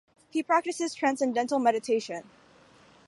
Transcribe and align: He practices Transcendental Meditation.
He 0.31 0.41
practices 0.41 0.95
Transcendental 0.95 1.59
Meditation. 1.59 2.23